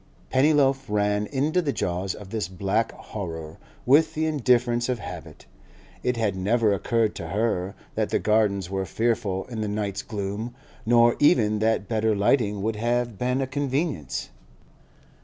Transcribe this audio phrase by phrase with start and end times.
[0.31, 5.45] Pennyloaf ran into the jaws of this black horror with the indifference of habit;
[6.01, 10.55] it had never occurred to her that the Gardens were fearful in the night's gloom,
[10.87, 14.31] nor even that better lighting would have been a convenience.